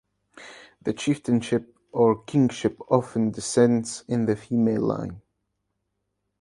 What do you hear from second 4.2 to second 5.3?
the female line.